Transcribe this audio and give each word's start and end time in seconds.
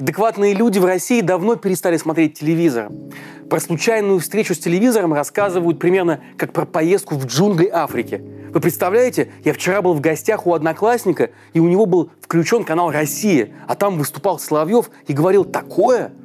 Адекватные 0.00 0.54
люди 0.54 0.78
в 0.78 0.84
России 0.84 1.22
давно 1.22 1.56
перестали 1.56 1.96
смотреть 1.96 2.38
телевизор. 2.38 2.88
Про 3.50 3.58
случайную 3.58 4.20
встречу 4.20 4.54
с 4.54 4.58
телевизором 4.58 5.12
рассказывают 5.12 5.80
примерно 5.80 6.20
как 6.36 6.52
про 6.52 6.64
поездку 6.66 7.16
в 7.16 7.26
джунгли 7.26 7.66
Африки. 7.66 8.22
Вы 8.54 8.60
представляете, 8.60 9.32
я 9.42 9.52
вчера 9.52 9.82
был 9.82 9.94
в 9.94 10.00
гостях 10.00 10.46
у 10.46 10.54
одноклассника, 10.54 11.30
и 11.52 11.58
у 11.58 11.66
него 11.66 11.84
был 11.84 12.12
включен 12.20 12.62
канал 12.62 12.92
«Россия», 12.92 13.50
а 13.66 13.74
там 13.74 13.98
выступал 13.98 14.38
Соловьев 14.38 14.88
и 15.08 15.12
говорил 15.12 15.44
такое– 15.44 16.12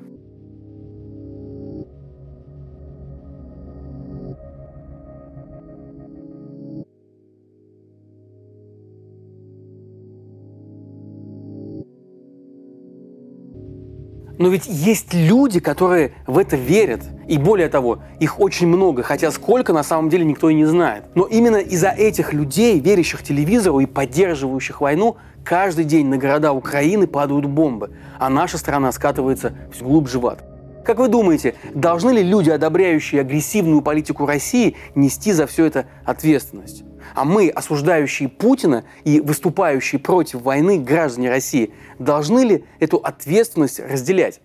Но 14.43 14.49
ведь 14.49 14.65
есть 14.67 15.13
люди, 15.13 15.61
которые 15.61 16.15
в 16.27 16.37
это 16.37 16.57
верят. 16.57 16.99
И 17.29 17.37
более 17.37 17.69
того, 17.69 17.99
их 18.19 18.41
очень 18.41 18.67
много, 18.67 19.01
хотя 19.01 19.31
сколько 19.31 19.71
на 19.71 19.83
самом 19.83 20.09
деле 20.09 20.25
никто 20.25 20.49
и 20.49 20.53
не 20.53 20.65
знает. 20.65 21.05
Но 21.15 21.23
именно 21.23 21.55
из-за 21.55 21.87
этих 21.87 22.33
людей, 22.33 22.77
верящих 22.81 23.23
телевизору 23.23 23.79
и 23.79 23.85
поддерживающих 23.85 24.81
войну, 24.81 25.15
каждый 25.45 25.85
день 25.85 26.07
на 26.07 26.17
города 26.17 26.51
Украины 26.51 27.07
падают 27.07 27.45
бомбы, 27.45 27.91
а 28.19 28.29
наша 28.29 28.57
страна 28.57 28.91
скатывается 28.91 29.53
все 29.71 29.85
глубже 29.85 30.19
в 30.19 30.27
ад. 30.27 30.52
Как 30.83 30.99
вы 30.99 31.07
думаете, 31.07 31.55
должны 31.73 32.11
ли 32.11 32.23
люди, 32.23 32.49
одобряющие 32.49 33.21
агрессивную 33.21 33.81
политику 33.81 34.25
России, 34.25 34.75
нести 34.95 35.31
за 35.31 35.47
все 35.47 35.65
это 35.65 35.85
ответственность? 36.03 36.83
А 37.15 37.23
мы, 37.23 37.49
осуждающие 37.49 38.27
Путина 38.27 38.83
и 39.05 39.21
выступающие 39.21 39.99
против 39.99 40.41
войны 40.41 40.79
граждане 40.79 41.29
России, 41.29 41.73
должны 41.99 42.39
ли 42.39 42.65
эту 42.79 42.97
ответственность 42.97 43.79
разделять? 43.79 44.41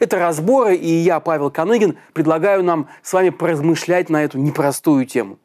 Это 0.00 0.18
разборы, 0.18 0.76
и 0.76 0.88
я, 0.88 1.18
Павел 1.20 1.50
Коныгин, 1.50 1.96
предлагаю 2.12 2.62
нам 2.62 2.88
с 3.02 3.12
вами 3.12 3.30
поразмышлять 3.30 4.10
на 4.10 4.22
эту 4.22 4.38
непростую 4.38 5.06
тему. 5.06 5.38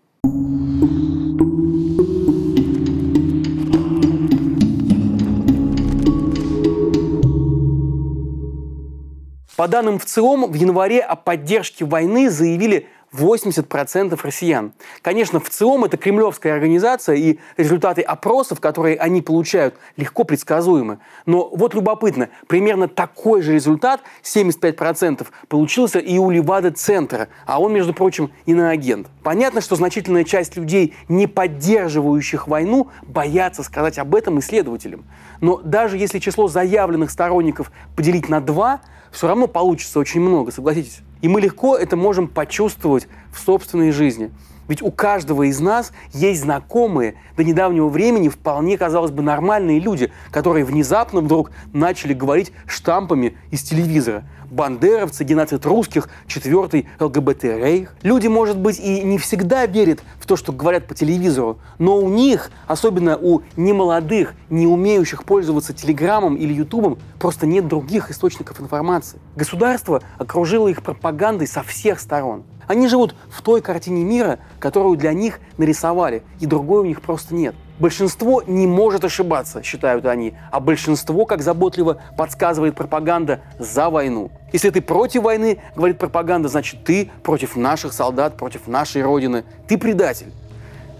По 9.59 9.67
данным 9.67 9.99
ВЦИОМ, 9.99 10.49
в 10.49 10.53
январе 10.53 11.01
о 11.01 11.17
поддержке 11.17 11.83
войны 11.83 12.29
заявили 12.29 12.87
80% 13.13 14.19
россиян. 14.21 14.73
Конечно, 15.01 15.39
в 15.39 15.49
ЦИОМ 15.49 15.85
это 15.85 15.97
кремлевская 15.97 16.53
организация, 16.53 17.15
и 17.15 17.39
результаты 17.57 18.01
опросов, 18.01 18.59
которые 18.59 18.97
они 18.97 19.21
получают, 19.21 19.75
легко 19.97 20.23
предсказуемы. 20.23 20.99
Но 21.25 21.49
вот 21.49 21.73
любопытно, 21.73 22.29
примерно 22.47 22.87
такой 22.87 23.41
же 23.41 23.53
результат, 23.53 24.01
75%, 24.23 25.27
получился 25.47 25.99
и 25.99 26.17
у 26.17 26.29
Левада-центра, 26.29 27.29
а 27.45 27.61
он, 27.61 27.73
между 27.73 27.93
прочим, 27.93 28.31
иноагент. 28.45 29.07
Понятно, 29.23 29.61
что 29.61 29.75
значительная 29.75 30.23
часть 30.23 30.55
людей, 30.55 30.95
не 31.07 31.27
поддерживающих 31.27 32.47
войну, 32.47 32.89
боятся 33.03 33.63
сказать 33.63 33.97
об 33.97 34.15
этом 34.15 34.39
исследователям. 34.39 35.05
Но 35.41 35.57
даже 35.57 35.97
если 35.97 36.19
число 36.19 36.47
заявленных 36.47 37.11
сторонников 37.11 37.71
поделить 37.95 38.29
на 38.29 38.41
два, 38.41 38.81
все 39.11 39.27
равно 39.27 39.47
получится 39.47 39.99
очень 39.99 40.21
много, 40.21 40.51
согласитесь. 40.51 41.01
И 41.21 41.27
мы 41.27 41.41
легко 41.41 41.75
это 41.75 41.95
можем 41.95 42.27
почувствовать 42.27 43.07
в 43.31 43.39
собственной 43.39 43.91
жизни. 43.91 44.31
Ведь 44.69 44.83
у 44.83 44.91
каждого 44.91 45.49
из 45.49 45.59
нас 45.59 45.91
есть 46.13 46.41
знакомые, 46.41 47.15
до 47.35 47.43
недавнего 47.43 47.89
времени 47.89 48.29
вполне, 48.29 48.77
казалось 48.77 49.11
бы, 49.11 49.23
нормальные 49.23 49.79
люди, 49.79 50.11
которые 50.31 50.63
внезапно 50.63 51.21
вдруг 51.21 51.51
начали 51.73 52.13
говорить 52.13 52.53
штампами 52.67 53.35
из 53.49 53.63
телевизора. 53.63 54.23
Бандеровцы, 54.51 55.23
геноцид 55.23 55.65
русских, 55.65 56.09
четвертый 56.27 56.87
ЛГБТ-рейх. 56.99 57.95
Люди, 58.03 58.27
может 58.27 58.57
быть, 58.57 58.79
и 58.79 59.01
не 59.01 59.17
всегда 59.17 59.65
верят 59.65 60.01
в 60.19 60.25
то, 60.25 60.35
что 60.35 60.51
говорят 60.51 60.87
по 60.87 60.93
телевизору, 60.95 61.59
но 61.77 61.97
у 61.97 62.09
них, 62.09 62.51
особенно 62.67 63.17
у 63.17 63.41
немолодых, 63.55 64.33
не 64.49 64.67
умеющих 64.67 65.23
пользоваться 65.23 65.73
телеграммом 65.73 66.35
или 66.35 66.53
ютубом, 66.53 66.97
просто 67.19 67.45
нет 67.45 67.67
других 67.67 68.11
источников 68.11 68.59
информации. 68.59 69.19
Государство 69.35 70.01
окружило 70.17 70.67
их 70.67 70.83
пропагандой 70.83 71.47
со 71.47 71.63
всех 71.63 71.99
сторон. 71.99 72.43
Они 72.69 72.87
живут 72.87 73.15
в 73.31 73.41
той 73.41 73.61
картине 73.61 74.03
мира, 74.03 74.37
которую 74.59 74.95
для 74.95 75.11
них 75.11 75.39
нарисовали, 75.57 76.21
и 76.39 76.45
другой 76.45 76.81
у 76.81 76.85
них 76.85 77.01
просто 77.01 77.33
нет. 77.33 77.55
Большинство 77.79 78.43
не 78.45 78.67
может 78.67 79.03
ошибаться, 79.03 79.63
считают 79.63 80.05
они, 80.05 80.35
а 80.51 80.59
большинство, 80.59 81.25
как 81.25 81.41
заботливо 81.41 81.99
подсказывает 82.15 82.75
пропаганда, 82.75 83.41
за 83.57 83.89
войну. 83.89 84.29
Если 84.53 84.69
ты 84.69 84.83
против 84.83 85.23
войны, 85.23 85.57
говорит 85.75 85.97
пропаганда, 85.97 86.47
значит 86.47 86.83
ты 86.83 87.09
против 87.23 87.55
наших 87.55 87.91
солдат, 87.91 88.37
против 88.37 88.67
нашей 88.67 89.01
Родины. 89.01 89.45
Ты 89.67 89.75
предатель. 89.79 90.31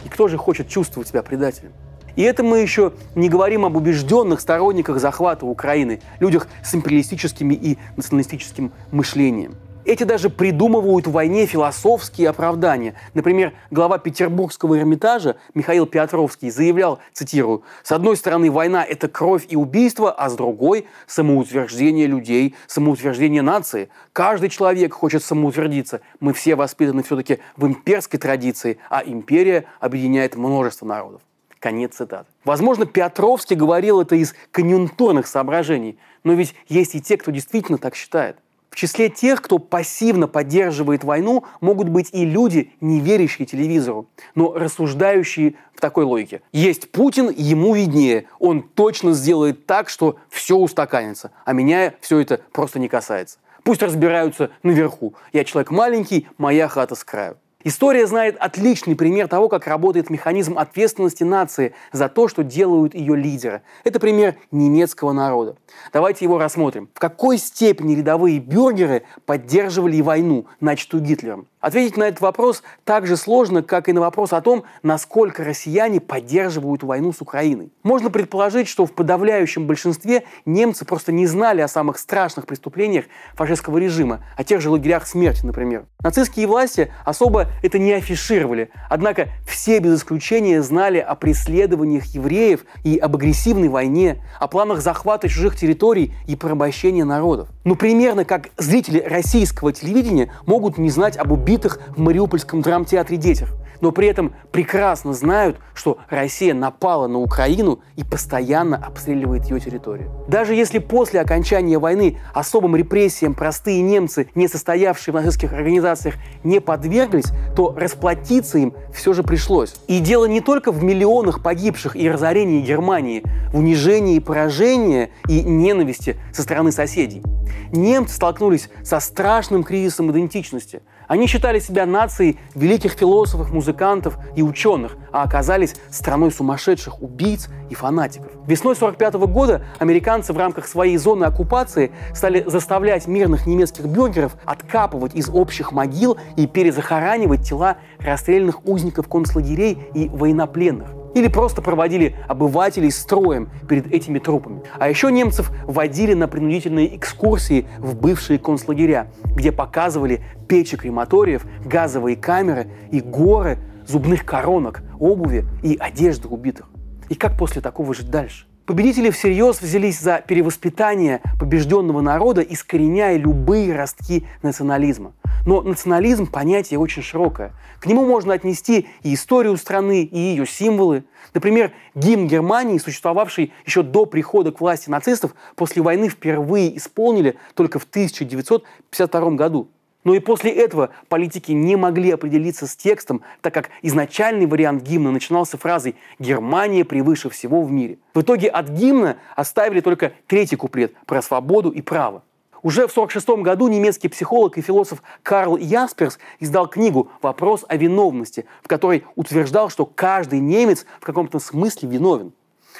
И 0.03 0.09
кто 0.09 0.27
же 0.27 0.37
хочет 0.37 0.69
чувствовать 0.69 1.09
себя 1.09 1.21
предателем? 1.21 1.73
И 2.15 2.23
это 2.23 2.41
мы 2.41 2.57
еще 2.57 2.93
не 3.13 3.29
говорим 3.29 3.63
об 3.63 3.77
убежденных 3.77 4.41
сторонниках 4.41 4.99
захвата 4.99 5.45
Украины, 5.45 6.01
людях 6.19 6.47
с 6.63 6.73
империалистическими 6.73 7.53
и 7.53 7.77
националистическим 7.95 8.71
мышлением. 8.89 9.53
Эти 9.85 10.03
даже 10.03 10.29
придумывают 10.29 11.07
в 11.07 11.11
войне 11.11 11.45
философские 11.45 12.29
оправдания. 12.29 12.95
Например, 13.13 13.53
глава 13.71 13.97
Петербургского 13.97 14.77
Эрмитажа 14.77 15.37
Михаил 15.53 15.85
Петровский 15.85 16.51
заявлял, 16.51 16.99
цитирую, 17.13 17.63
«С 17.81 17.91
одной 17.93 18.17
стороны, 18.17 18.51
война– 18.51 18.83
это 18.87 19.07
кровь 19.07 19.45
и 19.47 19.55
убийство, 19.55 20.11
а 20.11 20.29
с 20.29 20.35
другой– 20.35 20.85
самоутверждение 21.07 22.07
людей, 22.07 22.55
самоутверждение 22.67 23.41
нации. 23.41 23.89
Каждый 24.11 24.49
человек 24.49 24.93
хочет 24.93 25.23
самоутвердиться. 25.23 26.01
Мы 26.19 26.33
все 26.33 26.55
воспитаны 26.55 27.01
все-таки 27.01 27.39
в 27.55 27.65
имперской 27.65 28.19
традиции, 28.19 28.79
а 28.89 29.01
империя 29.05 29.65
объединяет 29.79 30.35
множество 30.35 30.85
народов». 30.85 31.21
Конец 31.59 31.95
цитаты. 31.95 32.27
Возможно, 32.43 32.85
Петровский 32.85 33.55
говорил 33.55 34.01
это 34.01 34.15
из 34.15 34.35
конъюнктурных 34.51 35.25
соображений, 35.25 35.97
но 36.23 36.33
ведь 36.33 36.53
есть 36.67 36.95
и 36.95 37.01
те, 37.01 37.17
кто 37.17 37.31
действительно 37.31 37.77
так 37.77 37.95
считает– 37.95 38.37
в 38.69 38.75
числе 38.75 39.09
тех, 39.09 39.41
кто 39.41 39.57
пассивно 39.57 40.27
поддерживает 40.27 41.03
войну, 41.03 41.43
могут 41.61 41.89
быть 41.89 42.09
и 42.11 42.25
люди, 42.25 42.71
не 42.81 42.99
верящие 42.99 43.45
телевизору, 43.45 44.07
но 44.35 44.53
рассуждающие 44.53 45.55
в 45.73 45.81
такой 45.81 46.05
логике. 46.05 46.41
Есть 46.51 46.91
Путин, 46.91 47.29
ему 47.35 47.73
виднее. 47.73 48.27
Он 48.39 48.61
точно 48.61 49.13
сделает 49.13 49.65
так, 49.65 49.89
что 49.89 50.17
все 50.29 50.55
устаканится, 50.57 51.31
а 51.45 51.53
меня 51.53 51.93
все 52.01 52.19
это 52.19 52.41
просто 52.51 52.79
не 52.79 52.87
касается. 52.87 53.39
Пусть 53.63 53.81
разбираются 53.81 54.51
наверху. 54.63 55.13
Я 55.33 55.43
человек 55.43 55.71
маленький, 55.71 56.27
моя 56.37 56.67
хата 56.67 56.95
с 56.95 57.03
краю. 57.03 57.37
История 57.69 58.07
знает 58.07 58.35
отличный 58.39 58.95
пример 58.95 59.27
того, 59.27 59.47
как 59.47 59.67
работает 59.67 60.09
механизм 60.09 60.57
ответственности 60.57 61.23
нации 61.23 61.75
за 61.91 62.09
то, 62.09 62.27
что 62.27 62.43
делают 62.43 62.95
ее 62.95 63.15
лидеры. 63.15 63.61
Это 63.83 63.99
пример 63.99 64.37
немецкого 64.49 65.11
народа. 65.11 65.55
Давайте 65.93 66.25
его 66.25 66.39
рассмотрим. 66.39 66.89
В 66.95 66.99
какой 66.99 67.37
степени 67.37 67.93
рядовые 67.93 68.39
бюргеры 68.39 69.03
поддерживали 69.27 70.01
войну, 70.01 70.47
начатую 70.59 71.03
Гитлером? 71.03 71.45
Ответить 71.61 71.97
на 71.97 72.03
этот 72.03 72.21
вопрос 72.21 72.63
так 72.85 73.05
же 73.05 73.17
сложно, 73.17 73.61
как 73.61 73.89
и 73.89 73.93
на 73.93 73.99
вопрос 73.99 74.31
о 74.31 74.39
том, 74.39 74.63
насколько 74.81 75.43
россияне 75.43 75.99
поддерживают 75.99 76.83
войну 76.83 77.11
с 77.11 77.21
Украиной. 77.21 77.73
Можно 77.83 78.09
предположить, 78.09 78.69
что 78.69 78.85
в 78.85 78.93
подавляющем 78.93 79.67
большинстве 79.67 80.23
немцы 80.45 80.85
просто 80.85 81.11
не 81.11 81.27
знали 81.27 81.59
о 81.59 81.67
самых 81.67 81.99
страшных 81.99 82.45
преступлениях 82.45 83.05
фашистского 83.33 83.77
режима, 83.77 84.23
о 84.37 84.45
тех 84.45 84.61
же 84.61 84.69
лагерях 84.69 85.05
смерти, 85.05 85.45
например. 85.45 85.85
Нацистские 86.01 86.47
власти 86.47 86.93
особо 87.03 87.47
это 87.61 87.77
не 87.77 87.91
афишировали, 87.91 88.69
однако 88.89 89.27
все 89.45 89.79
без 89.79 89.99
исключения 89.99 90.61
знали 90.61 90.99
о 90.99 91.15
преследованиях 91.15 92.05
евреев 92.05 92.63
и 92.85 92.97
об 92.97 93.17
агрессивной 93.17 93.67
войне, 93.67 94.23
о 94.39 94.47
планах 94.47 94.79
захвата 94.79 95.27
чужих 95.27 95.57
территорий 95.57 96.13
и 96.25 96.37
порабощения 96.37 97.03
народов. 97.03 97.49
Ну, 97.65 97.75
примерно 97.75 98.23
как 98.23 98.47
зрители 98.55 99.01
российского 99.05 99.73
телевидения 99.73 100.31
могут 100.45 100.77
не 100.77 100.89
знать 100.89 101.17
об 101.17 101.33
убийстве 101.33 101.48
убитых 101.49 101.79
в 101.95 101.99
Мариупольском 101.99 102.61
драмтеатре 102.61 103.17
детях, 103.17 103.49
но 103.81 103.91
при 103.91 104.07
этом 104.07 104.33
прекрасно 104.51 105.13
знают, 105.13 105.57
что 105.73 105.97
Россия 106.09 106.53
напала 106.53 107.07
на 107.07 107.19
Украину 107.19 107.79
и 107.95 108.03
постоянно 108.03 108.77
обстреливает 108.77 109.45
ее 109.45 109.59
территорию. 109.59 110.11
Даже 110.27 110.53
если 110.53 110.79
после 110.79 111.21
окончания 111.21 111.79
войны 111.79 112.19
особым 112.33 112.75
репрессиям 112.75 113.33
простые 113.33 113.81
немцы, 113.81 114.27
не 114.35 114.47
состоявшие 114.47 115.13
в 115.13 115.15
нацистских 115.15 115.53
организациях, 115.53 116.15
не 116.43 116.59
подверглись, 116.59 117.31
то 117.55 117.73
расплатиться 117.75 118.59
им 118.59 118.73
все 118.93 119.13
же 119.13 119.23
пришлось. 119.23 119.75
И 119.87 119.99
дело 119.99 120.25
не 120.25 120.41
только 120.41 120.71
в 120.71 120.83
миллионах 120.83 121.41
погибших 121.41 121.95
и 121.95 122.09
разорении 122.09 122.61
Германии, 122.61 123.23
в 123.51 123.57
унижении 123.57 124.19
поражении 124.19 125.09
и 125.27 125.41
ненависти 125.41 126.17
со 126.31 126.43
стороны 126.43 126.71
соседей. 126.71 127.23
Немцы 127.71 128.15
столкнулись 128.15 128.69
со 128.83 128.99
страшным 128.99 129.63
кризисом 129.63 130.11
идентичности– 130.11 130.81
Они 131.09 131.25
считали 131.25 131.59
себя 131.59 131.87
нацией 131.87 132.37
великих 132.53 132.91
философов, 132.91 133.51
музыкантов 133.51 134.19
и 134.35 134.43
ученых, 134.43 134.95
а 135.11 135.23
оказались 135.23 135.75
страной 135.89 136.31
сумасшедших 136.31 137.01
убийц 137.01 137.49
и 137.71 137.73
фанатиков. 137.73 138.31
Весной 138.45 138.75
1945 138.75 139.13
года 139.33 139.65
американцы 139.79 140.33
в 140.33 140.37
рамках 140.37 140.67
своей 140.67 140.97
зоны 140.97 141.25
оккупации 141.25 141.91
стали 142.13 142.43
заставлять 142.45 143.07
мирных 143.07 143.47
немецких 143.47 143.85
бюргеров 143.85 144.37
откапывать 144.45 145.15
из 145.15 145.29
общих 145.29 145.71
могил 145.71 146.15
и 146.37 146.45
перезахоранивать 146.45 147.41
тела 147.41 147.77
расстрелянных 147.97 148.67
узников 148.67 149.09
концлагерей 149.09 149.79
и 149.95 150.09
военнопленных. 150.09 150.98
Или 151.15 151.27
просто 151.27 151.61
проводили 151.61 152.15
обывателей 152.27 152.91
строем 152.91 153.49
перед 153.67 153.91
этими 153.91 154.19
трупами. 154.19 154.61
А 154.77 154.89
еще 154.89 155.11
немцев 155.11 155.51
водили 155.65 156.13
на 156.13 156.27
принудительные 156.27 156.95
экскурсии 156.95 157.67
в 157.79 157.95
бывшие 157.95 158.39
концлагеря, 158.39 159.11
где 159.35 159.51
показывали 159.51 160.23
печи 160.47 160.77
крематориев, 160.77 161.45
газовые 161.65 162.15
камеры 162.15 162.67
и 162.91 163.01
горы 163.01 163.57
зубных 163.87 164.23
коронок, 164.25 164.83
обуви 164.99 165.45
и 165.63 165.75
одежды 165.79 166.27
убитых. 166.27 166.69
И 167.09 167.15
как 167.15 167.37
после 167.37 167.61
такого 167.61 167.93
жить 167.93 168.11
дальше? 168.11 168.45
Победители 168.69 169.09
всерьез 169.09 169.61
взялись 169.61 169.99
за 169.99 170.21
перевоспитание 170.21 171.21
побежденного 171.39 172.01
народа, 172.01 172.41
искореняя 172.41 173.17
любые 173.17 173.75
ростки 173.75 174.27
национализма. 174.43 175.13
Но 175.45 175.61
национализм– 175.61 176.27
понятие 176.31 176.79
очень 176.79 177.01
широкое. 177.01 177.53
К 177.79 177.85
нему 177.85 178.05
можно 178.05 178.33
отнести 178.33 178.87
и 179.03 179.13
историю 179.13 179.57
страны, 179.57 180.03
и 180.03 180.17
ее 180.17 180.45
символы. 180.45 181.05
Например, 181.33 181.71
гимн 181.95 182.27
Германии, 182.27 182.77
существовавший 182.77 183.53
еще 183.65 183.83
до 183.83 184.05
прихода 184.05 184.51
к 184.51 184.59
власти 184.59 184.89
нацистов, 184.89 185.33
после 185.55 185.81
войны 185.81 186.09
впервые 186.09 186.75
исполнили 186.77 187.37
только 187.55 187.79
в 187.79 187.83
1952 187.83 189.31
году. 189.31 189.69
Но 190.05 190.15
и 190.15 190.19
после 190.19 190.51
этого 190.51 190.89
политики 191.09 191.51
не 191.51 191.75
могли 191.75 192.11
определиться 192.11 192.67
с 192.67 192.75
текстом, 192.75 193.21
так 193.41 193.53
как 193.53 193.69
изначальный 193.81 194.45
вариант 194.45 194.83
гимна 194.83 195.11
начинался 195.11 195.57
фразой 195.57 195.95
«Германия 196.19 196.85
превыше 196.85 197.29
всего 197.29 197.61
в 197.61 197.71
мире». 197.71 197.97
В 198.13 198.21
итоге 198.21 198.47
от 198.47 198.69
гимна 198.69 199.17
оставили 199.35 199.81
только 199.81 200.13
третий 200.27 200.55
куплет 200.55 200.93
про 201.05 201.21
свободу 201.21 201.69
и 201.69 201.81
право. 201.81 202.23
Уже 202.61 202.87
в 202.87 202.91
1946 202.91 203.43
году 203.43 203.67
немецкий 203.67 204.09
психолог 204.09 204.57
и 204.57 204.61
философ 204.61 205.01
Карл 205.23 205.55
Ясперс 205.57 206.19
издал 206.39 206.67
книгу 206.67 207.09
«Вопрос 207.21 207.63
о 207.67 207.77
виновности», 207.77 208.45
в 208.61 208.67
которой 208.67 209.05
утверждал, 209.15 209.69
что 209.69 209.85
каждый 209.85 210.39
немец 210.39 210.85
в 210.99 211.05
каком-то 211.05 211.39
смысле 211.39 211.89
виновен. 211.89 212.33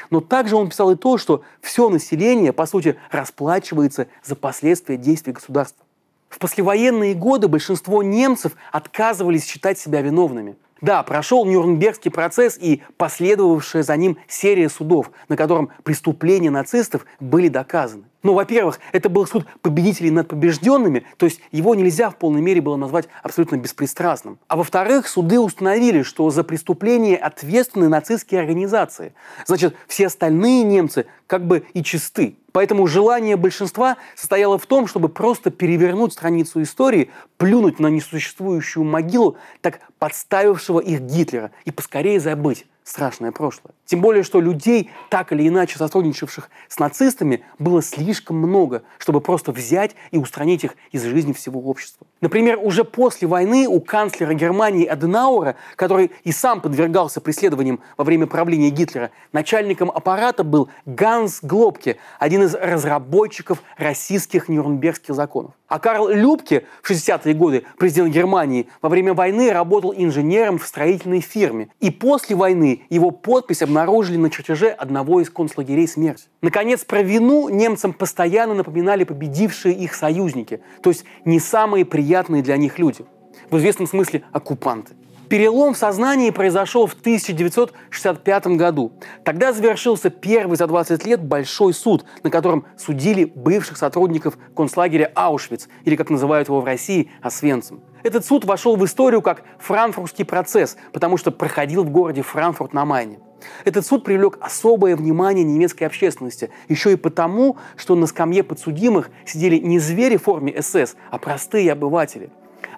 Но 0.10 0.22
также 0.22 0.56
он 0.56 0.70
писал 0.70 0.92
и 0.92 0.96
то, 0.96 1.18
что 1.18 1.44
все 1.62 1.90
население, 1.90 2.54
по 2.54 2.66
сути, 2.66 2.98
расплачивается 3.12 4.08
за 4.24 4.36
последствия 4.36 4.98
действий 4.98 5.34
государства. 5.34 5.86
В 6.30 6.40
послевоенные 6.40 7.16
годы 7.16 7.48
большинство 7.48 8.04
немцев 8.04 8.54
отказывались 8.72 9.46
считать 9.46 9.80
себя 9.80 10.02
виновными. 10.02 10.56
Да, 10.82 11.04
прошел 11.04 11.46
Нюрнбергский 11.46 12.12
процесс 12.12 12.58
и 12.58 12.82
последовавшая 12.96 13.84
за 13.84 13.98
ним 13.98 14.18
серия 14.28 14.70
судов, 14.70 15.12
на 15.28 15.36
котором 15.36 15.72
преступления 15.84 16.52
нацистов 16.52 17.06
были 17.20 17.50
доказаны. 17.50 18.06
Ну, 18.22 18.34
во-первых, 18.34 18.80
это 18.92 19.08
был 19.08 19.26
суд 19.26 19.46
победителей 19.62 20.12
над 20.12 20.28
побежденными, 20.28 21.06
то 21.18 21.26
есть 21.26 21.40
его 21.52 21.74
нельзя 21.74 22.10
в 22.10 22.18
полной 22.18 22.42
мере 22.42 22.60
было 22.60 22.76
назвать 22.76 23.08
абсолютно 23.24 23.56
беспристрастным. 23.56 24.40
А 24.50 24.58
во-вторых, 24.58 25.08
суды 25.08 25.40
установили, 25.40 26.04
что 26.04 26.30
за 26.30 26.44
преступления 26.44 27.16
ответственны 27.16 27.88
нацистские 27.88 28.42
организации. 28.42 29.14
Значит, 29.46 29.76
все 29.88 30.08
остальные 30.08 30.64
немцы 30.64 31.06
как 31.28 31.48
бы 31.48 31.64
и 31.74 31.82
чисты. 31.82 32.36
Поэтому 32.52 32.88
желание 32.88 33.38
большинства 33.38 33.98
состояло 34.16 34.58
в 34.58 34.66
том, 34.66 34.88
чтобы 34.88 35.08
просто 35.08 35.50
перевернуть 35.50 36.14
страницу 36.14 36.62
истории, 36.62 37.12
плюнуть 37.38 37.80
на 37.80 37.88
несуществующую 37.88 38.84
могилу, 38.84 39.38
так 39.62 39.80
подставившего 40.00 40.80
их 40.80 41.02
Гитлера, 41.02 41.52
и 41.66 41.72
поскорее 41.72 42.20
забыть 42.20 42.66
страшное 42.90 43.32
прошлое. 43.32 43.74
Тем 43.86 44.02
более, 44.02 44.24
что 44.24 44.42
людей, 44.42 44.90
так 45.10 45.32
или 45.32 45.48
иначе 45.48 45.78
сотрудничавших 45.78 46.50
с 46.68 46.80
нацистами, 46.80 47.44
было 47.60 47.84
слишком 47.84 48.38
много, 48.38 48.82
чтобы 48.98 49.22
просто 49.22 49.52
взять 49.52 49.96
и 50.10 50.18
устранить 50.18 50.64
их 50.64 50.76
из 50.92 51.04
жизни 51.04 51.34
всего 51.34 51.62
общества. 51.62 52.08
Например, 52.22 52.60
уже 52.62 52.84
после 52.84 53.28
войны 53.28 53.66
у 53.68 53.80
канцлера 53.80 54.34
Германии 54.34 54.86
Аденаура, 54.86 55.56
который 55.78 56.12
и 56.24 56.34
сам 56.34 56.60
подвергался 56.60 57.22
преследованиям 57.22 57.80
во 57.96 58.04
время 58.04 58.28
правления 58.28 58.70
Гитлера, 58.70 59.12
начальником 59.32 59.90
аппарата 59.90 60.44
был 60.44 60.70
Ганс 60.86 61.40
Глобке, 61.42 61.98
один 62.20 62.44
из 62.44 62.56
разработчиков 62.56 63.64
российских 63.78 64.50
нюрнбергских 64.50 65.16
законов. 65.16 65.54
А 65.70 65.80
Карл 65.80 66.10
Любке 66.10 66.66
в 66.82 66.90
60-е 66.90 67.34
годы, 67.36 67.64
президент 67.78 68.12
Германии, 68.12 68.68
во 68.82 68.90
время 68.90 69.14
войны 69.14 69.52
работал 69.52 69.94
инженером 69.96 70.58
в 70.58 70.66
строительной 70.66 71.22
фирме. 71.22 71.70
И 71.80 71.92
после 71.92 72.36
войны 72.36 72.82
его 72.90 73.12
подпись 73.12 73.62
обнаружили 73.62 74.18
на 74.18 74.30
чертеже 74.32 74.70
одного 74.70 75.22
из 75.22 75.30
концлагерей 75.30 75.88
смерти. 75.88 76.26
Наконец, 76.42 76.84
про 76.84 77.04
вину 77.04 77.50
немцам 77.50 77.94
постоянно 77.94 78.56
напоминали 78.56 79.04
победившие 79.04 79.76
их 79.76 79.94
союзники, 79.94 80.62
то 80.82 80.90
есть 80.90 81.06
не 81.24 81.40
самые 81.40 81.86
приятные 81.86 82.09
для 82.42 82.58
них 82.58 82.80
люди. 82.80 83.06
В 83.50 83.58
известном 83.58 83.88
смысле 83.88 84.24
оккупанты. 84.32 84.94
Перелом 85.30 85.76
в 85.76 85.78
сознании 85.78 86.32
произошел 86.32 86.88
в 86.88 86.94
1965 86.94 88.48
году. 88.48 88.94
Тогда 89.24 89.54
завершился 89.54 90.10
первый 90.10 90.58
за 90.58 90.66
20 90.66 91.06
лет 91.06 91.24
большой 91.24 91.74
суд, 91.74 92.04
на 92.24 92.32
котором 92.32 92.66
судили 92.78 93.26
бывших 93.26 93.78
сотрудников 93.78 94.40
концлагеря 94.56 95.12
Аушвиц, 95.14 95.70
или, 95.86 95.96
как 95.96 96.10
называют 96.10 96.48
его 96.48 96.62
в 96.62 96.66
России, 96.66 97.12
Освенцим. 97.22 97.82
Этот 98.02 98.26
суд 98.26 98.44
вошел 98.44 98.76
в 98.76 98.84
историю 98.84 99.22
как 99.22 99.44
франкфуртский 99.60 100.26
процесс, 100.26 100.78
потому 100.94 101.18
что 101.18 101.30
проходил 101.30 101.84
в 101.84 101.92
городе 101.92 102.24
Франкфурт 102.24 102.74
на 102.74 102.86
Майне. 102.86 103.20
Этот 103.66 103.86
суд 103.86 104.04
привлек 104.04 104.38
особое 104.42 104.96
внимание 104.96 105.44
немецкой 105.44 105.84
общественности, 105.84 106.50
еще 106.68 106.94
и 106.94 106.96
потому, 106.96 107.58
что 107.76 107.96
на 107.96 108.08
скамье 108.08 108.44
подсудимых 108.44 109.10
сидели 109.26 109.58
не 109.58 109.80
звери 109.80 110.18
в 110.18 110.24
форме 110.24 110.62
СС, 110.62 110.96
а 111.12 111.18
простые 111.18 111.72
обыватели. 111.72 112.30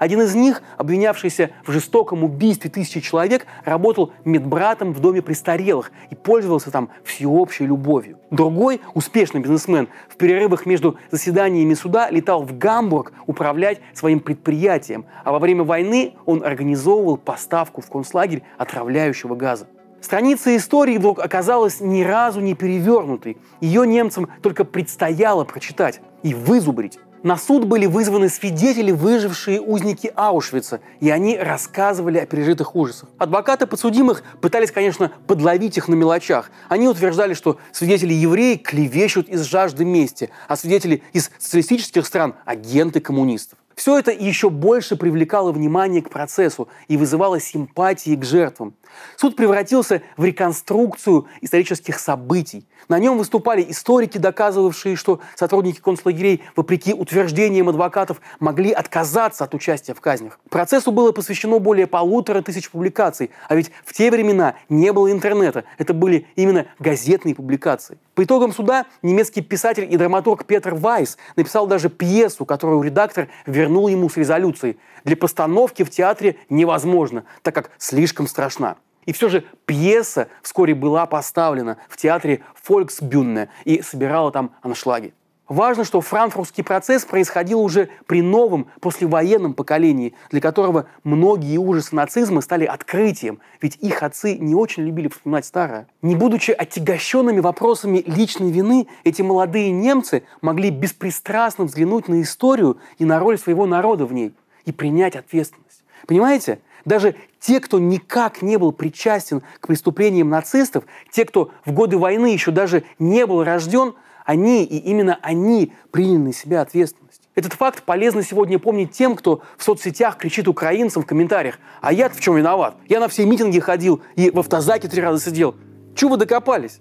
Один 0.01 0.21
из 0.21 0.33
них, 0.33 0.63
обвинявшийся 0.77 1.51
в 1.63 1.71
жестоком 1.71 2.23
убийстве 2.23 2.71
тысячи 2.71 3.01
человек, 3.01 3.45
работал 3.65 4.13
медбратом 4.25 4.93
в 4.93 4.99
доме 4.99 5.21
престарелых 5.21 5.91
и 6.09 6.15
пользовался 6.15 6.71
там 6.71 6.89
всеобщей 7.03 7.67
любовью. 7.67 8.17
Другой, 8.31 8.81
успешный 8.95 9.41
бизнесмен, 9.41 9.89
в 10.09 10.15
перерывах 10.15 10.65
между 10.65 10.97
заседаниями 11.11 11.75
суда 11.75 12.09
летал 12.09 12.41
в 12.41 12.57
Гамбург 12.57 13.13
управлять 13.27 13.79
своим 13.93 14.21
предприятием, 14.21 15.05
а 15.23 15.31
во 15.31 15.37
время 15.37 15.63
войны 15.63 16.13
он 16.25 16.43
организовывал 16.43 17.17
поставку 17.17 17.81
в 17.81 17.87
концлагерь 17.87 18.41
отравляющего 18.57 19.35
газа. 19.35 19.67
Страница 20.01 20.55
истории 20.57 20.97
вдруг 20.97 21.19
оказалась 21.19 21.79
ни 21.79 22.01
разу 22.01 22.41
не 22.41 22.55
перевернутой. 22.55 23.37
Ее 23.61 23.85
немцам 23.85 24.29
только 24.41 24.65
предстояло 24.65 25.43
прочитать 25.43 26.01
и 26.23 26.33
вызубрить. 26.33 26.97
На 27.23 27.37
суд 27.37 27.65
были 27.65 27.85
вызваны 27.85 28.29
свидетели, 28.29 28.91
выжившие 28.91 29.61
узники 29.61 30.11
Аушвица, 30.15 30.81
и 30.99 31.11
они 31.11 31.37
рассказывали 31.37 32.17
о 32.17 32.25
пережитых 32.25 32.75
ужасах. 32.75 33.09
Адвокаты 33.19 33.67
подсудимых 33.67 34.23
пытались, 34.41 34.71
конечно, 34.71 35.11
подловить 35.27 35.77
их 35.77 35.87
на 35.87 35.93
мелочах. 35.93 36.49
Они 36.67 36.87
утверждали, 36.87 37.35
что 37.35 37.59
свидетели 37.71 38.15
евреи 38.15 38.55
клевещут 38.55 39.29
из 39.29 39.43
жажды 39.43 39.85
мести, 39.85 40.31
а 40.47 40.55
свидетели 40.55 41.03
из 41.13 41.29
социалистических 41.37 42.07
стран– 42.07 42.33
агенты 42.45 43.01
коммунистов. 43.01 43.59
Все 43.81 43.97
это 43.97 44.11
еще 44.11 44.51
больше 44.51 44.95
привлекало 44.95 45.51
внимание 45.51 46.03
к 46.03 46.11
процессу 46.11 46.67
и 46.87 46.97
вызывало 46.97 47.39
симпатии 47.39 48.15
к 48.15 48.23
жертвам. 48.23 48.75
Суд 49.17 49.35
превратился 49.35 50.03
в 50.17 50.23
реконструкцию 50.23 51.25
исторических 51.41 51.97
событий. 51.97 52.67
На 52.89 52.99
нем 52.99 53.17
выступали 53.17 53.65
историки, 53.67 54.17
доказывавшие, 54.17 54.95
что 54.95 55.19
сотрудники 55.35 55.79
концлагерей, 55.79 56.43
вопреки 56.55 56.93
утверждениям 56.93 57.69
адвокатов, 57.69 58.21
могли 58.39 58.71
отказаться 58.71 59.45
от 59.45 59.55
участия 59.55 59.93
в 59.93 60.01
казнях. 60.01 60.39
Процессу 60.49 60.91
было 60.91 61.11
посвящено 61.11 61.59
более 61.59 61.87
полутора 61.87 62.41
тысяч 62.41 62.69
публикаций, 62.69 63.31
а 63.47 63.55
ведь 63.55 63.71
в 63.85 63.93
те 63.93 64.11
времена 64.11 64.55
не 64.69 64.91
было 64.93 65.11
интернета. 65.11 65.63
Это 65.77 65.93
были 65.93 66.27
именно 66.35 66.67
газетные 66.79 67.33
публикации. 67.33 67.97
По 68.13 68.25
итогам 68.25 68.51
суда 68.51 68.85
немецкий 69.01 69.41
писатель 69.41 69.87
и 69.89 69.95
драматург 69.95 70.45
Петр 70.45 70.75
Вайс 70.75 71.17
написал 71.37 71.65
даже 71.65 71.89
пьесу, 71.89 72.45
которую 72.45 72.81
редактор 72.81 73.29
вернул 73.71 73.87
ему 73.87 74.09
с 74.09 74.17
резолюцией. 74.17 74.77
Для 75.05 75.15
постановки 75.15 75.83
в 75.83 75.89
театре 75.89 76.35
невозможно, 76.49 77.23
так 77.41 77.55
как 77.55 77.71
слишком 77.77 78.27
страшна. 78.27 78.75
И 79.05 79.13
все 79.13 79.29
же 79.29 79.45
пьеса 79.65 80.27
вскоре 80.43 80.75
была 80.75 81.05
поставлена 81.05 81.77
в 81.87 81.97
театре 81.97 82.41
Фольксбюнне 82.61 83.49
и 83.63 83.81
собирала 83.81 84.31
там 84.31 84.51
аншлаги. 84.61 85.13
Важно, 85.51 85.83
что 85.83 85.99
франкфуртский 85.99 86.63
процесс 86.63 87.03
происходил 87.03 87.59
уже 87.59 87.89
при 88.07 88.21
новом 88.21 88.67
послевоенном 88.79 89.53
поколении, 89.53 90.13
для 90.29 90.39
которого 90.39 90.85
многие 91.03 91.57
ужасы 91.57 91.93
нацизма 91.93 92.39
стали 92.39 92.63
открытием, 92.63 93.41
ведь 93.61 93.75
их 93.81 94.01
отцы 94.01 94.37
не 94.37 94.55
очень 94.55 94.83
любили 94.83 95.09
вспоминать 95.09 95.45
старое. 95.45 95.89
Не 96.01 96.15
будучи 96.15 96.51
отягощенными 96.51 97.41
вопросами 97.41 98.01
личной 98.07 98.49
вины, 98.49 98.87
эти 99.03 99.23
молодые 99.23 99.71
немцы 99.71 100.23
могли 100.39 100.69
беспристрастно 100.69 101.65
взглянуть 101.65 102.07
на 102.07 102.21
историю 102.21 102.77
и 102.97 103.03
на 103.03 103.19
роль 103.19 103.37
своего 103.37 103.65
народа 103.65 104.05
в 104.05 104.13
ней. 104.13 104.33
и 104.63 104.71
принять 104.71 105.17
ответственность. 105.17 105.83
Понимаете? 106.07 106.59
Даже 106.85 107.15
те, 107.41 107.59
кто 107.59 107.77
никак 107.77 108.41
не 108.41 108.57
был 108.57 108.71
причастен 108.71 109.41
к 109.59 109.67
преступлениям 109.67 110.29
нацистов, 110.29 110.85
те, 111.11 111.25
кто 111.25 111.51
в 111.65 111.73
годы 111.73 111.97
войны 111.97 112.27
еще 112.27 112.51
даже 112.51 112.83
не 112.99 113.25
был 113.25 113.43
рожден, 113.43 113.95
они 114.31 114.63
и 114.63 114.77
именно 114.77 115.19
они 115.21 115.73
приняли 115.91 116.17
на 116.17 116.33
себя 116.33 116.61
ответственность. 116.61 117.21
Этот 117.35 117.51
факт 117.51 117.83
полезно 117.83 118.23
сегодня 118.23 118.59
помнить 118.59 118.91
тем, 118.91 119.17
кто 119.17 119.41
в 119.57 119.63
соцсетях 119.63 120.17
кричит 120.17 120.47
украинцам 120.47 121.03
в 121.03 121.05
комментариях, 121.05 121.59
а 121.81 121.91
я 121.91 122.07
в 122.07 122.17
чем 122.17 122.37
виноват? 122.37 122.77
Я 122.87 123.01
на 123.01 123.09
все 123.09 123.25
митинги 123.25 123.59
ходил 123.59 124.01
и 124.15 124.29
в 124.29 124.39
автозаке 124.39 124.87
три 124.87 125.01
раза 125.01 125.21
сидел. 125.21 125.55
Чего 125.95 126.11
вы 126.11 126.17
докопались? 126.17 126.79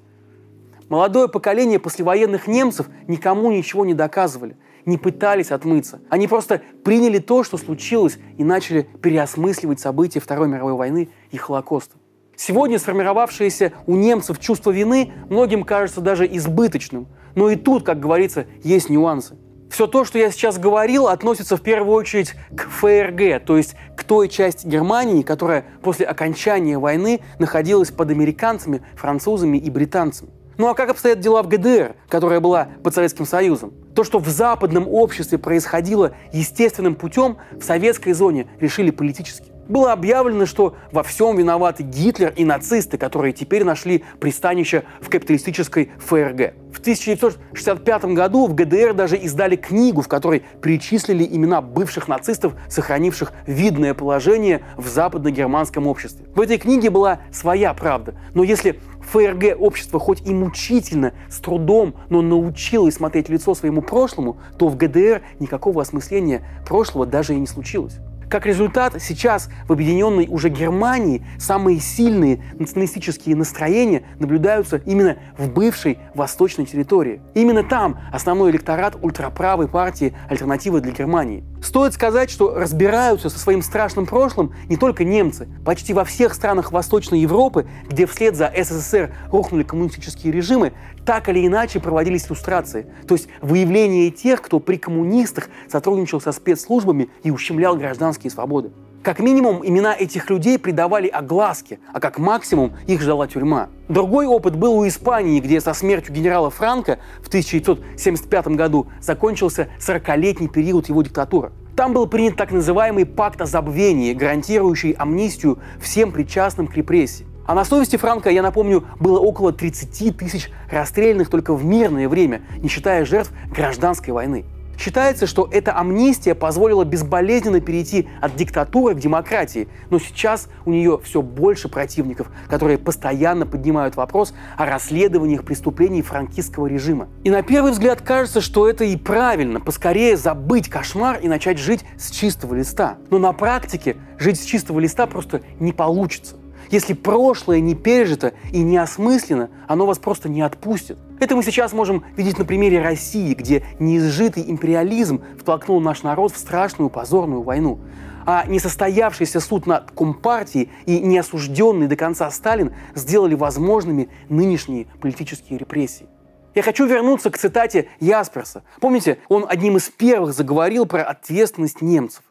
Молодое 0.88 1.28
поколение 1.28 1.80
послевоенных 1.80 2.46
немцев 2.46 2.88
никому 3.08 3.50
ничего 3.50 3.84
не 3.84 3.94
доказывали, 3.94 4.56
не 4.86 4.96
пытались 4.96 5.50
отмыться. 5.50 6.00
Они 6.08 6.28
просто 6.28 6.62
приняли 6.84 7.18
то, 7.18 7.42
что 7.42 7.58
случилось, 7.58 8.18
и 8.38 8.44
начали 8.44 8.88
переосмысливать 9.02 9.80
события 9.80 10.20
Второй 10.20 10.46
мировой 10.46 10.74
войны 10.74 11.08
и 11.32 11.36
Холокоста. 11.36 11.96
Сегодня 12.36 12.78
сформировавшееся 12.78 13.72
у 13.86 13.96
немцев 13.96 14.38
чувство 14.38 14.70
вины 14.70 15.12
многим 15.28 15.62
кажется 15.62 16.00
даже 16.00 16.26
избыточным. 16.26 17.06
Но 17.34 17.50
и 17.50 17.56
тут, 17.56 17.84
как 17.84 18.00
говорится, 18.00 18.46
есть 18.62 18.90
нюансы. 18.90 19.36
Все 19.70 19.86
то, 19.86 20.04
что 20.04 20.18
я 20.18 20.32
сейчас 20.32 20.58
говорил, 20.58 21.06
относится 21.06 21.56
в 21.56 21.62
первую 21.62 21.94
очередь 21.94 22.34
к 22.56 22.68
ФРГ, 22.68 23.44
то 23.44 23.56
есть 23.56 23.76
к 23.96 24.02
той 24.02 24.28
части 24.28 24.66
Германии, 24.66 25.22
которая 25.22 25.64
после 25.80 26.06
окончания 26.06 26.76
войны 26.76 27.20
находилась 27.38 27.92
под 27.92 28.10
американцами, 28.10 28.82
французами 28.96 29.58
и 29.58 29.70
британцами. 29.70 30.30
Ну 30.58 30.68
а 30.68 30.74
как 30.74 30.90
обстоят 30.90 31.20
дела 31.20 31.42
в 31.42 31.48
ГДР, 31.48 31.94
которая 32.08 32.40
была 32.40 32.68
под 32.82 32.94
Советским 32.94 33.24
Союзом? 33.24 33.72
То, 33.94 34.02
что 34.04 34.18
в 34.18 34.28
западном 34.28 34.88
обществе 34.88 35.38
происходило 35.38 36.12
естественным 36.32 36.96
путем, 36.96 37.38
в 37.52 37.62
советской 37.62 38.12
зоне 38.12 38.48
решили 38.60 38.90
политически. 38.90 39.52
Было 39.68 39.92
объявлено, 39.92 40.46
что 40.46 40.74
во 40.90 41.02
всем 41.02 41.36
виноваты 41.36 41.82
Гитлер 41.82 42.32
и 42.36 42.44
нацисты, 42.44 42.98
которые 42.98 43.32
теперь 43.32 43.64
нашли 43.64 44.04
пристанище 44.18 44.84
в 45.00 45.08
капиталистической 45.08 45.92
ФРГ. 45.98 46.54
В 46.72 46.80
1965 46.80 48.04
году 48.06 48.46
в 48.46 48.54
ГДР 48.54 48.94
даже 48.94 49.16
издали 49.16 49.56
книгу, 49.56 50.02
в 50.02 50.08
которой 50.08 50.44
перечислили 50.62 51.24
имена 51.24 51.60
бывших 51.60 52.08
нацистов, 52.08 52.54
сохранивших 52.68 53.32
видное 53.46 53.94
положение 53.94 54.62
в 54.76 54.88
западно-германском 54.88 55.86
обществе. 55.86 56.26
В 56.34 56.40
этой 56.40 56.58
книге 56.58 56.90
была 56.90 57.20
своя 57.32 57.74
правда. 57.74 58.14
Но 58.34 58.42
если 58.44 58.80
ФРГ 59.12 59.60
общество 59.60 59.98
хоть 59.98 60.22
и 60.26 60.32
мучительно, 60.32 61.12
с 61.28 61.38
трудом, 61.38 61.94
но 62.08 62.22
научилось 62.22 62.94
смотреть 62.94 63.28
лицо 63.28 63.54
своему 63.54 63.82
прошлому, 63.82 64.38
то 64.58 64.68
в 64.68 64.76
ГДР 64.76 65.22
никакого 65.38 65.82
осмысления 65.82 66.42
прошлого 66.66 67.06
даже 67.06 67.34
и 67.34 67.40
не 67.40 67.46
случилось. 67.46 67.98
Как 68.30 68.46
результат, 68.46 68.94
сейчас 69.02 69.48
в 69.66 69.72
объединенной 69.72 70.28
уже 70.30 70.50
Германии 70.50 71.26
самые 71.36 71.80
сильные 71.80 72.40
националистические 72.56 73.34
настроения 73.34 74.04
наблюдаются 74.20 74.76
именно 74.76 75.16
в 75.36 75.50
бывшей 75.50 75.98
восточной 76.14 76.64
территории. 76.64 77.20
Именно 77.34 77.64
там 77.64 77.98
основной 78.12 78.52
электорат 78.52 78.96
ультраправой 79.02 79.66
партии 79.66 80.14
«Альтернатива 80.28 80.80
для 80.80 80.92
Германии». 80.92 81.42
Стоит 81.60 81.92
сказать, 81.92 82.30
что 82.30 82.54
разбираются 82.54 83.30
со 83.30 83.38
своим 83.38 83.62
страшным 83.62 84.06
прошлым 84.06 84.54
не 84.66 84.76
только 84.76 85.02
немцы. 85.02 85.48
Почти 85.64 85.92
во 85.92 86.04
всех 86.04 86.32
странах 86.32 86.70
Восточной 86.70 87.20
Европы, 87.20 87.66
где 87.88 88.06
вслед 88.06 88.36
за 88.36 88.50
СССР 88.56 89.12
рухнули 89.32 89.64
коммунистические 89.64 90.32
режимы, 90.32 90.72
так 91.04 91.28
или 91.28 91.46
иначе 91.46 91.80
проводились 91.80 92.26
иллюстрации. 92.26 92.86
То 93.06 93.14
есть 93.14 93.28
выявление 93.40 94.10
тех, 94.10 94.42
кто 94.42 94.60
при 94.60 94.76
коммунистах 94.76 95.48
сотрудничал 95.68 96.20
со 96.20 96.32
спецслужбами 96.32 97.08
и 97.22 97.30
ущемлял 97.30 97.76
гражданские 97.76 98.30
свободы. 98.30 98.70
Как 99.02 99.18
минимум, 99.18 99.66
имена 99.66 99.94
этих 99.94 100.28
людей 100.28 100.58
придавали 100.58 101.08
огласке, 101.08 101.78
а 101.94 102.00
как 102.00 102.18
максимум 102.18 102.74
их 102.86 103.00
ждала 103.00 103.26
тюрьма. 103.26 103.70
Другой 103.88 104.26
опыт 104.26 104.56
был 104.56 104.74
у 104.74 104.86
Испании, 104.86 105.40
где 105.40 105.58
со 105.62 105.72
смертью 105.72 106.14
генерала 106.14 106.50
Франко 106.50 106.98
в 107.22 107.28
1975 107.28 108.48
году 108.48 108.88
закончился 109.00 109.68
40-летний 109.78 110.48
период 110.48 110.90
его 110.90 111.00
диктатуры. 111.00 111.50
Там 111.76 111.94
был 111.94 112.06
принят 112.08 112.36
так 112.36 112.52
называемый 112.52 113.06
пакт 113.06 113.40
о 113.40 113.46
забвении, 113.46 114.12
гарантирующий 114.12 114.90
амнистию 114.90 115.60
всем 115.80 116.12
причастным 116.12 116.66
к 116.66 116.76
репрессии. 116.76 117.26
А 117.46 117.54
на 117.54 117.64
совести 117.64 117.96
Франка, 117.96 118.30
я 118.30 118.42
напомню, 118.42 118.84
было 118.98 119.18
около 119.18 119.52
30 119.52 120.16
тысяч 120.16 120.50
расстрелянных 120.70 121.30
только 121.30 121.54
в 121.54 121.64
мирное 121.64 122.08
время, 122.08 122.42
не 122.58 122.68
считая 122.68 123.04
жертв 123.04 123.32
гражданской 123.52 124.12
войны. 124.12 124.44
Считается, 124.80 125.26
что 125.26 125.46
эта 125.52 125.78
амнистия 125.78 126.34
позволила 126.34 126.84
безболезненно 126.84 127.60
перейти 127.60 128.08
от 128.22 128.34
диктатуры 128.34 128.94
к 128.94 128.98
демократии, 128.98 129.68
но 129.90 129.98
сейчас 129.98 130.48
у 130.64 130.70
нее 130.70 130.98
все 131.04 131.20
больше 131.20 131.68
противников, 131.68 132.28
которые 132.48 132.78
постоянно 132.78 133.44
поднимают 133.44 133.96
вопрос 133.96 134.32
о 134.56 134.64
расследованиях 134.64 135.44
преступлений 135.44 136.00
франкистского 136.00 136.66
режима. 136.66 137.08
И 137.24 137.30
на 137.30 137.42
первый 137.42 137.72
взгляд 137.72 138.00
кажется, 138.00 138.40
что 138.40 138.66
это 138.66 138.84
и 138.84 138.96
правильно, 138.96 139.60
поскорее 139.60 140.16
забыть 140.16 140.70
кошмар 140.70 141.18
и 141.20 141.28
начать 141.28 141.58
жить 141.58 141.84
с 141.98 142.10
чистого 142.10 142.54
листа. 142.54 142.96
Но 143.10 143.18
на 143.18 143.34
практике 143.34 143.98
жить 144.18 144.40
с 144.40 144.44
чистого 144.44 144.80
листа 144.80 145.06
просто 145.06 145.42
не 145.58 145.74
получится. 145.74 146.39
Если 146.70 146.94
прошлое 146.94 147.58
не 147.60 147.74
пережито 147.74 148.32
и 148.52 148.62
не 148.62 148.76
осмысленно, 148.76 149.50
оно 149.66 149.86
вас 149.86 149.98
просто 149.98 150.28
не 150.28 150.40
отпустит. 150.40 150.98
Это 151.18 151.34
мы 151.34 151.42
сейчас 151.42 151.72
можем 151.72 152.04
видеть 152.16 152.38
на 152.38 152.44
примере 152.44 152.80
России, 152.80 153.34
где 153.34 153.64
неизжитый 153.80 154.48
империализм 154.48 155.20
втолкнул 155.38 155.80
наш 155.80 156.04
народ 156.04 156.32
в 156.32 156.38
страшную 156.38 156.88
позорную 156.88 157.42
войну. 157.42 157.80
А 158.24 158.44
несостоявшийся 158.46 159.40
суд 159.40 159.66
над 159.66 159.90
Компартией 159.90 160.70
и 160.86 161.00
неосужденный 161.00 161.88
до 161.88 161.96
конца 161.96 162.30
Сталин 162.30 162.72
сделали 162.94 163.34
возможными 163.34 164.08
нынешние 164.28 164.86
политические 165.00 165.58
репрессии. 165.58 166.06
Я 166.54 166.62
хочу 166.62 166.86
вернуться 166.86 167.30
к 167.30 167.38
цитате 167.38 167.88
Ясперса. 168.00 168.62
Помните, 168.80 169.18
он 169.28 169.44
одним 169.48 169.76
из 169.76 169.88
первых 169.88 170.34
заговорил 170.34 170.86
про 170.86 171.02
ответственность 171.02 171.80
немцев. 171.80 172.22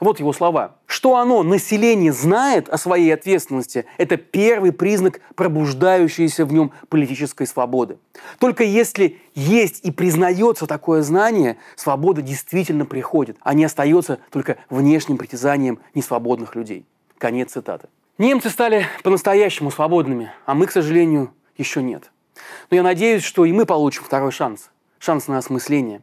Вот 0.00 0.18
его 0.18 0.32
слова. 0.32 0.76
Что 0.86 1.16
оно, 1.16 1.42
население, 1.42 2.12
знает 2.12 2.68
о 2.68 2.78
своей 2.78 3.12
ответственности, 3.12 3.86
это 3.98 4.16
первый 4.16 4.72
признак 4.72 5.20
пробуждающейся 5.34 6.44
в 6.44 6.52
нем 6.52 6.72
политической 6.88 7.46
свободы. 7.46 7.98
Только 8.38 8.64
если 8.64 9.18
есть 9.34 9.84
и 9.84 9.90
признается 9.90 10.66
такое 10.66 11.02
знание, 11.02 11.58
свобода 11.76 12.22
действительно 12.22 12.86
приходит, 12.86 13.36
а 13.40 13.54
не 13.54 13.64
остается 13.64 14.18
только 14.30 14.56
внешним 14.68 15.18
притязанием 15.18 15.80
несвободных 15.94 16.54
людей. 16.54 16.86
Конец 17.18 17.52
цитаты. 17.52 17.88
Немцы 18.18 18.50
стали 18.50 18.86
по-настоящему 19.02 19.70
свободными, 19.70 20.30
а 20.46 20.54
мы, 20.54 20.66
к 20.66 20.72
сожалению, 20.72 21.32
еще 21.56 21.82
нет. 21.82 22.10
Но 22.70 22.76
я 22.76 22.82
надеюсь, 22.82 23.22
что 23.22 23.44
и 23.44 23.52
мы 23.52 23.66
получим 23.66 24.02
второй 24.04 24.32
шанс. 24.32 24.70
Шанс 24.98 25.28
на 25.28 25.38
осмысление. 25.38 26.02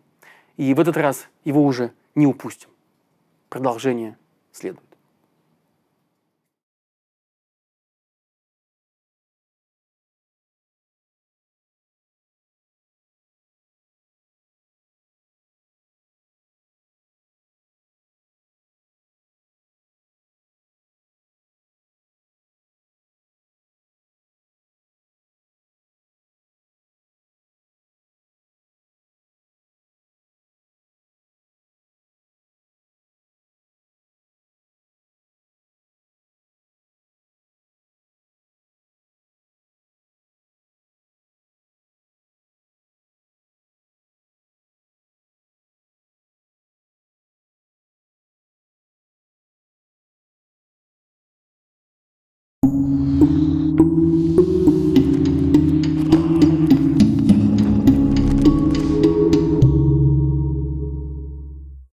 И 0.56 0.74
в 0.74 0.80
этот 0.80 0.98
раз 0.98 1.28
его 1.44 1.64
уже 1.64 1.92
не 2.16 2.26
упустим. 2.26 2.70
Продолжение 3.50 4.18
следует. 4.52 4.87